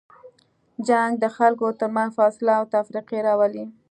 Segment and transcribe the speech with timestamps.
[0.87, 3.65] جنګ د خلکو تر منځ فاصله او تفرقې راولي.